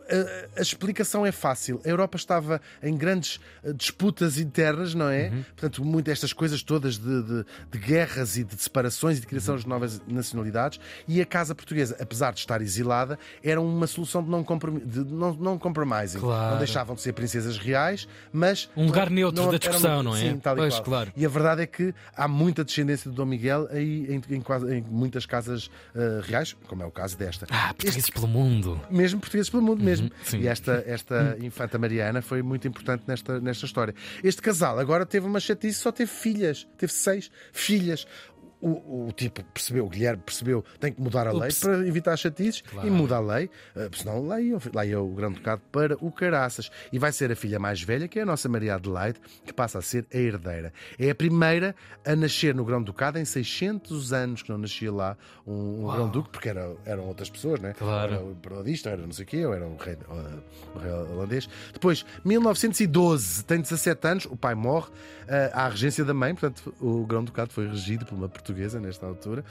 a, 0.55 0.60
a 0.60 0.62
explicação 0.62 1.25
é 1.25 1.31
fácil. 1.31 1.81
A 1.84 1.89
Europa 1.89 2.15
estava 2.15 2.62
em 2.84 2.96
grandes 2.96 3.39
eh, 3.63 3.74
disputas 3.74 4.38
internas, 4.38 4.93
não 4.93 5.10
é? 5.10 5.29
Uhum. 5.29 5.41
Portanto, 5.55 5.84
muito 5.84 6.12
estas 6.12 6.31
coisas 6.34 6.62
todas 6.62 7.00
de, 7.00 7.24
de- 7.24 7.46
de 7.72 7.77
guerras 7.79 8.38
e 8.38 8.43
de 8.43 8.62
separações 8.62 9.17
e 9.17 9.22
de 9.22 9.27
criação 9.27 9.55
Uhum. 9.55 9.62
de 9.62 9.67
novas 9.67 10.01
nacionalidades. 10.08 10.79
E 11.08 11.19
a 11.19 11.25
Casa 11.25 11.55
Portuguesa, 11.55 11.98
apesar 12.00 12.31
de 12.34 12.39
estar 12.41 12.62
exilada, 12.62 13.17
era 13.43 13.60
uma 13.60 13.88
solução 13.88 14.22
de 14.24 14.29
não, 14.29 14.43
comprom 14.43 14.77
de 14.77 15.03
não, 15.03 15.34
não 15.34 15.58
compromising. 15.58 16.19
Claro. 16.19 16.51
Não 16.51 16.58
deixavam 16.60 16.96
de 16.96 17.01
ser 17.01 17.13
princesas 17.13 17.58
reais, 17.58 18.08
mas. 18.31 18.69
Um 18.77 18.86
lugar 18.86 19.10
neutro 19.10 19.41
da 19.43 19.50
era 19.50 19.58
discussão, 19.60 20.03
não 20.03 20.15
é? 20.15 20.19
Sim, 20.19 20.38
tal 20.38 20.55
e 20.55 20.60
Pois, 20.60 20.74
qual. 20.75 20.84
claro. 20.84 21.12
E 21.15 21.25
a 21.25 21.29
verdade 21.29 21.62
é 21.63 21.65
que 21.65 21.91
há 22.15 22.27
muita 22.27 22.63
descendência 22.63 23.10
do 23.10 23.15
Dom 23.15 23.25
Miguel 23.25 23.67
aí 23.80 24.06
em, 24.14 24.36
em 24.36 24.42
quase- 24.42 24.74
em 24.76 24.82
muitas 24.84 25.26
casas 25.26 25.70
eh, 25.96 26.22
reais, 26.24 26.56
como 26.68 26.84
é 26.84 26.86
o 26.86 26.92
caso 26.92 27.18
desta. 27.18 27.48
Ah, 27.50 27.74
portugueses 27.74 28.10
pelo 28.10 28.28
mundo. 28.28 28.80
Mesmo 28.92 29.20
portugueses 29.20 29.50
pelo 29.50 29.64
mundo, 29.64 29.84
mesmo. 29.84 30.12
sim. 30.24 30.40
E 30.42 30.48
esta, 30.48 30.84
esta 30.86 31.38
infanta 31.42 31.78
Mariana 31.78 32.22
foi 32.22 32.42
muito 32.42 32.68
importante 32.68 33.04
nesta, 33.08 33.40
nesta 33.40 33.66
história. 33.66 33.96
Este 34.24 34.42
casal 34.42 34.78
agora 34.80 35.06
teve 35.06 35.26
uma 35.26 35.40
chatice, 35.40 35.80
só 35.80 35.92
teve 35.92 36.12
filhas. 36.12 36.68
Teve 36.78 36.92
seis 36.94 37.32
filhas. 37.52 38.06
O, 38.62 39.08
o 39.08 39.12
tipo 39.13 39.42
percebeu, 39.54 39.86
o 39.86 39.89
Guilherme 39.89 40.22
percebeu, 40.25 40.66
tem 40.82 40.92
que 40.92 41.01
mudar 41.01 41.25
a 41.28 41.32
lei 41.32 41.48
Ups. 41.48 41.60
para 41.62 41.88
evitar 41.88 42.18
chatices 42.18 42.62
Claro. 42.62 42.88
e 42.88 42.92
muda 42.92 43.16
a 43.16 43.20
lei, 43.22 43.50
eh, 43.75 43.89
senão 43.94 44.28
leia, 44.28 44.58
leia 44.75 45.00
o 45.01 45.10
Grande 45.16 45.36
Ducado 45.36 45.62
para 45.72 45.96
o 46.04 46.12
Caraças. 46.12 46.70
E 46.92 47.00
vai 47.00 47.12
ser 47.13 47.32
a 47.32 47.36
filha 47.38 47.58
mais 47.58 47.82
velha, 47.82 48.06
que 48.08 48.20
é 48.20 48.24
a 48.24 48.25
nossa 48.25 48.50
Maria 48.50 48.75
Adelaide, 48.75 49.18
que 49.46 49.54
passa 49.54 49.80
a 49.80 49.82
ser 49.82 50.06
a 50.13 50.18
herdeira. 50.18 50.74
É 51.00 51.10
a 51.10 51.16
primeira 51.16 51.74
a 52.06 52.16
nascer 52.18 52.54
no 52.54 52.66
Grande 52.66 52.84
Ducado 52.86 53.18
em 53.18 53.24
600 53.24 54.12
anos, 54.12 54.42
que 54.44 54.50
não 54.50 54.58
nascia 54.58 54.92
lá 54.92 55.16
um, 55.48 55.86
um. 55.88 55.92
Grande 55.96 56.12
Duque, 56.12 56.30
porque 56.30 56.50
era- 56.50 56.75
eram 56.86 57.06
outras 57.08 57.30
pessoas, 57.30 57.62
né? 57.62 57.74
Claro. 57.78 58.13
Era 58.13 58.24
o 58.25 58.32
imperadorista, 58.32 58.89
era 58.89 59.01
não 59.04 59.13
sei 59.13 59.24
o 59.24 59.28
quê, 59.28 59.46
ou 59.46 59.54
era 59.54 59.66
o 59.66 59.78
rei, 59.78 59.96
o, 60.10 60.78
o 60.78 60.82
rei 60.82 60.92
holandês. 60.92 61.48
Depois, 61.72 62.06
1912, 62.25 63.44
tem 63.46 63.62
17 63.62 64.08
anos, 64.08 64.25
o 64.25 64.36
pai 64.36 64.54
morre 64.54 64.89
eh, 65.28 65.50
à 65.54 65.68
regência 65.70 66.04
da 66.04 66.13
mãe, 66.13 66.34
portanto, 66.36 66.74
o 66.82 67.06
Grão-Ducado 67.06 67.54
foi 67.54 67.68
regido 67.68 68.06
por 68.06 68.16
uma 68.16 68.28
portuguesa 68.28 68.49
nesta 68.79 69.08
altura. 69.08 69.44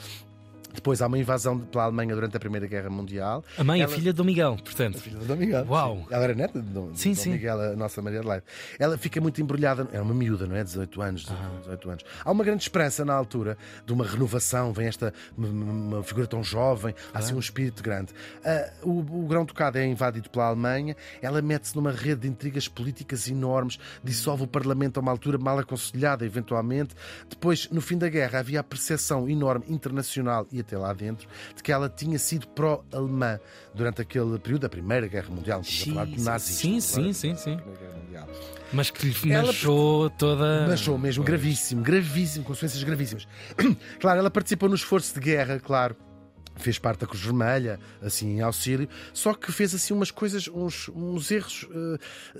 Depois 0.75 1.03
há 1.03 1.07
uma 1.07 1.19
invasão 1.19 1.59
pela 1.59 1.85
Alemanha 1.85 2.15
durante 2.15 2.37
a 2.37 2.41
Primeira 2.41 2.67
Guerra 2.67 2.89
Mundial. 2.91 3.45
A 3.57 3.65
mãe, 3.65 3.81
Ela- 3.81 3.93
a 3.93 3.95
filha 3.97 4.13
do 4.13 4.25
Miguel, 4.25 4.57
portanto. 4.63 4.99
Filha 4.99 5.19
de 5.19 5.25
Dom 5.27 5.37
Miguel. 5.37 5.67
Uau. 5.69 6.07
Ela 6.11 6.25
era 6.25 6.35
neta 6.35 6.61
de 6.63 6.69
Dom, 6.69 6.91
Sim, 6.95 7.11
de 7.13 7.17
Dom 7.17 7.23
sim. 7.23 7.31
Miguel, 7.33 7.61
a 7.61 7.77
nossa 7.77 8.01
Maria 8.03 8.21
Adelaide. 8.21 8.45
Ela 8.79 8.97
fica 8.97 9.21
muito 9.21 9.41
embrulhada, 9.43 9.89
era 9.93 10.03
uma 10.03 10.15
miúda, 10.15 10.47
não 10.47 10.55
é? 10.57 10.63
18 10.63 11.01
anos, 11.03 11.27
18 11.61 11.91
anos. 11.91 12.05
Há 12.25 12.31
uma 12.31 12.45
grande 12.45 12.63
esperança 12.63 13.05
na 13.05 13.15
altura 13.15 13.57
de 13.85 13.93
uma 13.93 14.05
renovação, 14.05 14.73
vem 14.73 14.87
esta 14.87 15.13
uma- 15.37 16.03
figura 16.03 16.27
tão 16.27 16.43
jovem, 16.45 16.95
há 17.13 17.19
assim 17.19 17.35
um 17.35 17.39
espírito 17.41 17.83
grande. 17.83 18.13
Ah, 18.45 18.71
o 18.83 18.99
o 19.19 19.27
Grão-Ducado 19.27 19.79
é 19.79 19.87
invadido 19.87 20.29
pela 20.31 20.47
Alemanha, 20.47 20.95
ela 21.23 21.41
mete-se 21.43 21.75
numa 21.75 21.91
rede 21.91 22.23
de 22.23 22.29
intrigas 22.29 22.69
políticas 22.69 23.29
enormes, 23.29 23.79
dissolve 24.05 24.45
o 24.45 24.47
Parlamento 24.47 24.99
a 24.99 25.01
uma 25.01 25.11
altura 25.11 25.39
mal 25.39 25.59
aconselhada, 25.59 26.25
eventualmente. 26.27 26.95
Depois, 27.29 27.69
no 27.71 27.81
fim 27.81 27.97
da 27.99 28.09
guerra, 28.09 28.39
havia 28.41 28.61
a 28.61 28.63
percepção 28.63 29.29
enorme 29.29 29.65
internacional 29.69 30.47
e 30.53 30.58
até 30.61 30.77
lá 30.77 30.93
dentro 30.93 31.29
de 31.55 31.63
que 31.63 31.73
ela 31.73 31.89
tinha 31.89 32.19
sido 32.19 32.47
pró-alemã 32.49 33.39
durante 33.75 34.03
aquele 34.03 34.39
período 34.39 34.63
da 34.63 34.69
Primeira 34.69 35.07
Guerra 35.07 35.31
Mundial. 35.31 35.61
A 35.61 35.65
falar 35.65 36.07
de 36.07 36.21
nazistas. 36.21 36.57
Sim, 36.57 36.81
sim, 36.81 37.13
sim, 37.13 37.37
sim. 37.37 37.61
Mas 38.73 38.91
que 38.91 39.07
lhe 39.07 39.33
manchou 39.33 40.11
toda. 40.11 40.67
Manchou 40.67 40.99
mesmo, 40.99 41.25
gravíssimo, 41.25 41.83
gravíssimo, 41.83 42.45
consequências 42.45 42.83
gravíssimas. 42.83 43.27
Claro, 44.01 44.21
ela 44.21 44.31
participou 44.31 44.69
no 44.69 44.75
esforço 44.75 45.15
de 45.15 45.21
guerra, 45.21 45.59
claro. 45.59 45.97
Fez 46.59 46.79
parte 46.79 47.01
da 47.01 47.07
Cruz 47.07 47.23
Vermelha, 47.23 47.79
assim, 48.03 48.37
em 48.37 48.41
auxílio, 48.41 48.89
só 49.13 49.33
que 49.35 49.51
fez 49.53 49.75
assim 49.75 49.95
umas 49.95 50.11
coisas, 50.11 50.49
uns, 50.49 50.89
uns 50.95 51.31
erros 51.31 51.67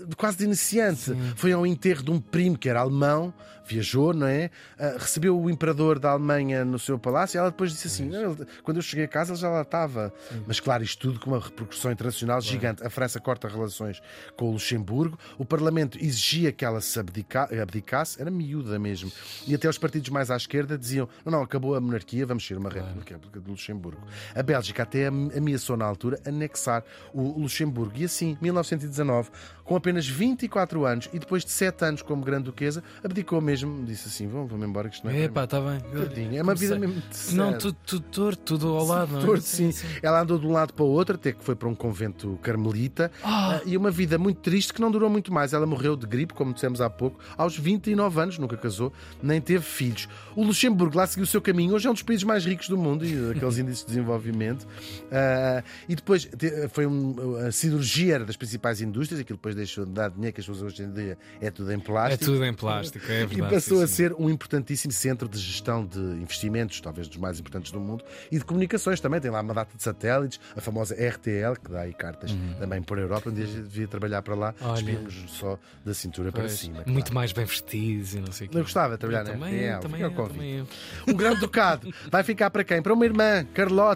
de 0.07 0.17
quase 0.17 0.39
de 0.39 0.45
iniciante. 0.45 1.13
Foi 1.37 1.53
ao 1.53 1.67
enterro 1.67 2.03
de 2.03 2.11
um 2.11 2.21
primo 2.21 2.57
que 2.59 2.69
era 2.69 2.81
alemão, 2.81 3.33
viajou, 3.67 4.15
não 4.15 4.27
é? 4.27 4.51
Ah, 4.79 4.97
recebeu 4.99 5.39
o 5.39 5.51
imperador 5.51 5.99
da 5.99 6.11
Alemanha 6.13 6.65
no 6.65 6.79
seu 6.79 6.99
palácio 6.99 7.37
e 7.37 7.39
ela 7.39 7.51
depois 7.51 7.71
disse 7.71 7.87
assim: 7.89 8.09
"Não, 8.09 8.33
ele- 8.33 8.47
quando 8.63 8.79
eu 8.79 8.83
cheguei 8.83 9.05
a 9.05 9.09
casa 9.09 9.33
ele 9.33 9.41
já 9.41 9.51
lá 9.51 9.61
estava. 9.61 10.13
Mas 10.47 10.59
claro, 10.59 10.83
isto 10.83 10.99
tudo 11.07 11.21
com 11.21 11.31
uma 11.33 11.39
repercussão 11.41 11.93
internacional 11.93 12.41
gigante. 12.41 12.83
A 12.83 12.89
França 12.89 13.21
corta 13.21 13.47
relações 13.47 14.01
com 14.39 14.47
o 14.49 14.53
Luxemburgo, 14.53 15.19
o 15.37 15.45
Parlamento 15.45 15.99
exigia 15.99 16.51
que 16.51 16.65
ela 16.65 16.81
se 16.81 16.99
abdica- 16.99 17.49
abdicasse, 17.61 18.19
era 18.21 18.31
miúda 18.31 18.79
mesmo. 18.79 19.13
E 19.47 19.55
até 19.55 19.69
os 19.69 19.77
partidos 19.77 20.09
mais 20.09 20.31
à 20.31 20.37
esquerda 20.37 20.79
diziam: 20.79 21.07
não, 21.23 21.33
não, 21.33 21.43
acabou 21.43 21.75
a 21.75 21.81
monarquia, 21.81 22.25
vamos 22.25 22.47
ser 22.47 22.57
uma 22.57 22.71
república, 22.71 23.15
a 23.15 23.17
República 23.19 23.41
do 23.41 23.51
Luxemburgo. 23.51 24.01
A 24.35 24.43
Bélgica 24.43 24.83
até 24.83 25.07
am- 25.07 25.31
ameaçou 25.37 25.77
na 25.77 25.85
altura 25.85 26.21
anexar 26.27 26.83
o 27.13 27.41
Luxemburgo. 27.41 27.93
E 27.97 28.05
assim, 28.05 28.37
1919, 28.41 29.31
com 29.65 29.77
apenas 29.77 30.07
24 30.07 30.85
anos 30.87 31.09
e 31.13 31.19
depois 31.19 31.45
de 31.45 31.51
7 31.51 31.85
anos 31.85 32.03
como 32.03 32.25
Grande 32.25 32.45
Duquesa, 32.45 32.83
abdicou 33.05 33.41
mesmo, 33.41 33.85
disse 33.85 34.09
assim: 34.09 34.27
vamos, 34.27 34.51
vamos 34.51 34.67
embora, 34.67 34.89
que 34.89 34.95
isto 34.97 35.05
não 35.07 35.13
é. 35.13 35.25
Epá, 35.25 35.45
está 35.45 35.61
bem. 35.61 35.81
para 35.81 35.99
mim." 36.01 36.07
Tadinha, 36.07 36.41
é 36.41 36.43
uma 36.43 36.55
vida 36.55 36.79
mesmo 36.79 36.95
de 37.01 37.35
Não, 37.35 37.57
tudo, 37.59 37.77
torto, 38.11 38.43
tudo 38.45 38.69
ao 38.77 38.85
lado, 38.87 39.13
não 39.13 39.21
é? 39.21 39.25
Torto, 39.25 39.43
sim. 39.45 39.71
Ela 40.03 40.23
andou 40.23 40.39
de 40.39 40.47
um 40.47 40.53
lado 40.53 40.73
para 40.73 40.85
o 40.85 40.89
outro, 40.89 41.15
até 41.17 41.33
que 41.33 41.45
foi 41.45 41.55
para 41.55 41.69
um 41.69 41.75
convento 41.75 42.39
carmelita. 42.43 43.11
Ah. 43.23 43.57
ah, 43.57 43.61
E 43.67 43.77
uma 43.77 43.91
vida 43.91 44.19
muito 44.19 44.41
triste 44.41 44.73
que 44.73 44.81
não 44.81 44.91
durou 44.91 45.11
muito 45.11 45.33
mais. 45.33 45.53
Ela 45.53 45.67
morreu 45.67 45.97
de 45.97 46.07
gripe, 46.07 46.33
como 46.35 46.53
dissemos 46.55 46.81
há 46.81 46.89
pouco, 46.89 47.19
aos 47.37 47.57
29 47.57 48.21
anos, 48.21 48.39
nunca 48.39 48.57
casou, 48.57 48.93
nem 49.23 49.41
teve 49.41 49.65
filhos. 49.65 50.09
O 50.35 50.43
Luxemburgo 50.45 50.97
lá 50.97 51.07
seguiu 51.07 51.25
o 51.25 51.27
seu 51.27 51.41
caminho. 51.43 51.75
Hoje 51.75 51.87
é 51.87 51.91
um 51.91 51.95
dos 51.95 52.03
países 52.03 52.25
mais 52.25 52.45
ricos 52.45 52.69
do 52.69 52.77
mundo 52.79 53.05
e 53.05 53.31
aqueles 53.33 53.59
índices 53.59 53.85
de 53.85 53.98
desenvolvimento. 53.99 54.67
Ah, 55.11 55.63
e 55.89 55.95
depois 55.95 56.25
te- 56.25 56.69
foi 56.69 56.87
um, 56.87 57.37
a 57.47 57.53
cirurgia 57.53 58.15
era 58.17 58.25
das 58.25 58.37
principais 58.37 58.81
indústrias, 58.81 59.21
aquilo 59.21 59.37
depois 59.37 59.55
deixou 59.55 59.85
de 59.85 59.93
dar 59.93 60.11
dinheiro, 60.11 60.33
que 60.35 60.41
as 60.41 60.47
pessoas 60.47 60.63
hoje 60.73 60.83
em 60.83 60.93
dia 60.93 61.19
é 61.41 61.51
tudo 61.51 61.71
em 61.73 61.77
É 61.77 61.79
plástico. 61.79 62.25
tudo 62.25 62.45
em 62.45 62.55
plástico, 62.55 63.05
é 63.11 63.23
E 63.23 63.27
verdade. 63.27 63.55
passou 63.55 63.79
sim, 63.79 63.85
a 63.85 63.87
ser 63.87 64.13
um 64.15 64.29
importantíssimo 64.31 64.93
centro 64.93 65.29
de 65.29 65.39
gestão 65.39 65.85
de 65.85 65.99
investimentos, 65.99 66.81
talvez 66.81 67.09
dos 67.09 67.17
mais 67.17 67.39
importantes 67.41 67.71
do 67.73 67.81
mundo, 67.81 68.05
e 68.31 68.39
de 68.39 68.45
comunicações 68.45 69.01
também. 69.01 69.21
Tem 69.21 69.31
lá 69.31 69.41
uma 69.41 69.55
data 69.55 69.77
de 69.77 69.83
satélites, 69.83 70.39
a 70.57 70.61
famosa 70.61 70.95
RTL, 70.95 71.55
que 71.63 71.71
dá 71.71 71.81
aí 71.81 71.93
cartas 71.93 72.31
também 72.59 72.83
por 72.83 72.99
Europa. 72.99 73.31
Um 73.31 73.35
dia 73.35 73.47
devia 73.47 73.89
trabalhar 73.89 74.23
para 74.23 74.35
lá, 74.35 74.55
Uhum. 74.61 74.69
Olha. 74.69 74.79
espíamos 74.79 75.15
só 75.29 75.59
da 75.85 75.95
cintura 75.95 76.31
para 76.31 76.43
Pois, 76.43 76.53
cima. 76.53 76.83
Muito 76.87 77.07
claro. 77.07 77.15
mais 77.15 77.33
bem 77.33 77.45
vestidos 77.45 78.15
e 78.15 78.21
não 78.21 78.33
sei 78.33 78.47
o 78.47 78.51
quê. 78.51 78.59
Eu 78.59 78.63
gostava 78.63 78.95
de 78.95 79.01
trabalhar 79.01 79.21
Eu 79.21 79.39
na 79.39 79.47
também, 79.47 79.67
RTL. 79.69 79.81
também, 79.81 80.01
eu, 80.03 80.11
também 80.29 80.57
eu. 80.59 80.67
O 81.13 81.15
Grande 81.17 81.41
Ducado 81.41 81.89
vai 82.11 82.23
ficar 82.23 82.51
para 82.51 82.63
quem? 82.65 82.81
Para 82.83 82.93
uma 82.93 83.05
irmã, 83.05 83.45
Carlota, 83.55 83.88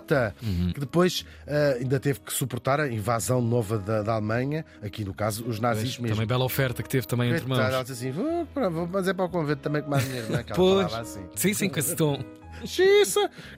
Uhum. 0.42 0.72
que 0.72 0.80
depois 0.80 1.24
ah, 1.46 1.76
ainda 1.78 1.98
teve 2.00 2.20
que 2.20 2.32
suportar 2.32 2.80
a 2.80 2.88
invasão 2.88 3.40
nova 3.40 3.78
da, 3.78 4.02
da 4.02 4.12
Alemanha, 4.14 4.64
aqui 4.82 5.04
no 5.04 5.14
caso 5.14 5.44
os 5.46 5.58
nazis 5.60 5.90
Pois, 5.96 5.98
mesmo. 6.00 6.16
Também 6.16 6.26
bela 6.26 6.44
oferta 6.44 6.82
que 6.82 6.88
teve 6.88 7.06
também 7.06 7.30
entre 7.32 7.46
mãos. 7.46 7.58
assim: 7.90 8.10
vou, 8.10 8.46
vou, 8.70 8.88
mas 8.90 9.08
é 9.08 9.12
para 9.14 9.24
o 9.24 9.28
convento 9.28 9.60
também 9.62 9.82
com 9.82 9.94
a 9.94 9.98
minha 9.98 10.16
irmã, 10.18 10.42
que 10.42 10.52
ela 10.52 10.56
Pois. 10.56 10.86
falava 10.90 11.00
assim. 11.02 11.24
Sim, 11.34 11.54
sim, 11.54 11.68
com 11.68 11.78
esse 11.78 11.94
tom. 11.96 12.22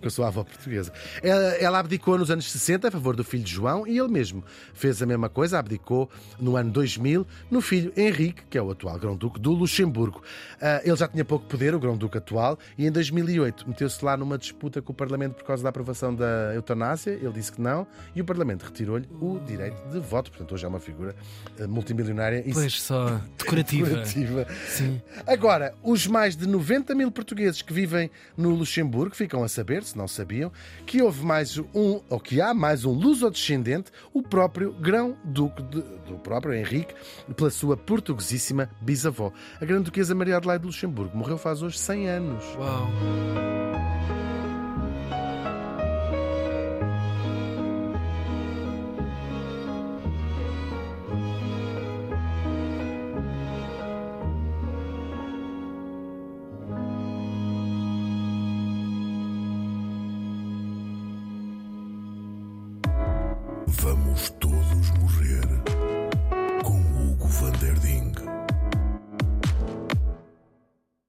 Eu 0.03 0.11
sou 0.11 0.25
a 0.25 0.29
avó 0.29 0.45
portuguesa. 0.45 0.93
Ela, 1.23 1.43
ela 1.57 1.79
abdicou 1.79 2.17
nos 2.19 2.31
anos 2.31 2.51
60 2.51 2.89
a 2.89 2.91
favor 2.91 3.17
do 3.17 3.25
filho 3.25 3.43
de 3.45 3.53
João 3.53 3.87
e 3.87 3.99
ele 3.99 4.09
mesmo 4.09 4.45
fez 4.73 5.03
a 5.03 5.07
mesma 5.07 5.29
coisa, 5.29 5.59
abdicou 5.59 6.11
no 6.39 6.57
ano 6.57 6.71
2000 6.71 7.27
no 7.51 7.61
filho 7.61 7.93
Henrique, 7.97 8.43
que 8.49 8.57
é 8.57 8.63
o 8.63 8.71
atual 8.71 8.99
Grão-Duque 8.99 9.39
do 9.41 9.53
Luxemburgo. 9.53 10.23
Ah, 10.61 10.81
ele 10.85 10.97
já 10.97 11.09
tinha 11.09 11.25
pouco 11.25 11.47
poder, 11.47 11.75
o 11.75 11.79
Grão-Duque 11.81 12.19
atual, 12.19 12.59
e 12.79 12.87
em 12.87 12.91
2008 12.93 13.69
meteu-se 13.69 14.05
lá 14.05 14.17
numa 14.17 14.39
disputa 14.39 14.81
com 14.81 14.93
o 14.93 14.95
Parlamento 14.95 15.35
por 15.35 15.45
causa 15.45 15.63
da 15.63 15.69
aprovação 15.69 16.15
da 16.15 16.53
eutanásia. 16.55 17.11
Ele 17.13 17.33
disse 17.33 17.53
que 17.53 17.61
não 17.61 17.87
e 18.15 18.21
o 18.21 18.25
Parlamento 18.25 18.63
retirou-lhe 18.63 19.09
o 19.21 19.39
direito 19.41 19.77
de 19.91 20.01
voto. 20.01 20.31
Portanto, 20.31 20.53
hoje 20.55 20.65
é 20.65 20.69
uma 20.69 20.81
figura 20.81 21.15
ah, 21.61 21.67
multimilionária 21.67 22.43
e 22.47 22.53
Pois, 22.53 22.81
só 22.81 23.21
decorativa. 23.39 23.89
decorativa. 23.89 24.47
Sim. 24.69 25.01
Agora, 25.27 25.75
os 25.83 26.07
mais 26.07 26.37
de 26.37 26.47
90 26.47 26.95
mil 26.95 27.11
portugueses 27.11 27.61
que 27.61 27.73
vivem 27.73 28.11
no 28.37 28.51
Luxemburgo 28.51 28.84
ficam 29.13 29.43
a 29.43 29.49
saber, 29.49 29.83
se 29.83 29.97
não 29.97 30.09
sabiam, 30.09 30.51
que 30.87 31.03
houve 31.03 31.25
mais 31.25 31.59
um, 31.59 32.01
ou 32.09 32.21
que 32.21 32.41
há 32.41 32.55
mais 32.55 32.85
um 32.85 32.93
luso-descendente, 32.93 33.91
o 34.13 34.23
próprio 34.23 34.73
Grão-Duque 34.73 35.63
do 35.63 36.19
próprio 36.23 36.55
Henrique, 36.55 36.95
pela 37.37 37.51
sua 37.51 37.77
portuguesíssima 37.77 38.71
bisavó. 38.81 39.33
A 39.61 39.65
Grande 39.65 39.85
Duquesa 39.85 40.15
Maria 40.15 40.37
Adelaide 40.37 40.63
de 40.63 40.67
Luxemburgo 40.67 41.17
morreu 41.17 41.39
faz 41.39 41.63
hoje 41.63 41.79
100 41.79 42.09
anos. 42.09 42.45
Uau. 42.57 43.64